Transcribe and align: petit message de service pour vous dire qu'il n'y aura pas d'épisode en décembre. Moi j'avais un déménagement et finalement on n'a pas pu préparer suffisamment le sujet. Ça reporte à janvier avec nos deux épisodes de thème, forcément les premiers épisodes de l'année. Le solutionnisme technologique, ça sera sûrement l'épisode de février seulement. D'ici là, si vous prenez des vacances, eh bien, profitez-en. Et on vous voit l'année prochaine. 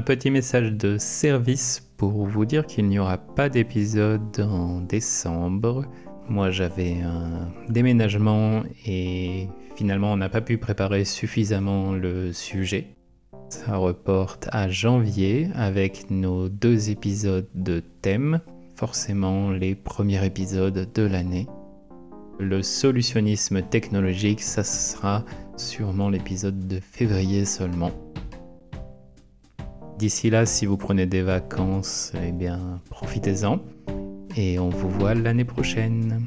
petit 0.00 0.30
message 0.30 0.72
de 0.72 0.98
service 0.98 1.88
pour 1.96 2.26
vous 2.26 2.44
dire 2.44 2.66
qu'il 2.66 2.86
n'y 2.86 2.98
aura 2.98 3.18
pas 3.18 3.48
d'épisode 3.48 4.40
en 4.40 4.80
décembre. 4.80 5.84
Moi 6.28 6.50
j'avais 6.50 7.00
un 7.00 7.52
déménagement 7.68 8.62
et 8.86 9.48
finalement 9.76 10.12
on 10.12 10.16
n'a 10.16 10.28
pas 10.28 10.40
pu 10.40 10.58
préparer 10.58 11.04
suffisamment 11.04 11.92
le 11.92 12.32
sujet. 12.32 12.96
Ça 13.48 13.76
reporte 13.76 14.48
à 14.52 14.68
janvier 14.68 15.48
avec 15.54 16.10
nos 16.10 16.48
deux 16.48 16.90
épisodes 16.90 17.48
de 17.54 17.80
thème, 18.02 18.40
forcément 18.74 19.50
les 19.50 19.74
premiers 19.74 20.24
épisodes 20.24 20.88
de 20.94 21.02
l'année. 21.02 21.46
Le 22.38 22.62
solutionnisme 22.62 23.62
technologique, 23.62 24.42
ça 24.42 24.62
sera 24.62 25.24
sûrement 25.56 26.08
l'épisode 26.08 26.68
de 26.68 26.78
février 26.78 27.44
seulement. 27.44 27.90
D'ici 29.98 30.30
là, 30.30 30.46
si 30.46 30.64
vous 30.64 30.76
prenez 30.76 31.06
des 31.06 31.22
vacances, 31.22 32.12
eh 32.24 32.30
bien, 32.30 32.80
profitez-en. 32.88 33.58
Et 34.36 34.60
on 34.60 34.68
vous 34.68 34.88
voit 34.88 35.14
l'année 35.14 35.44
prochaine. 35.44 36.24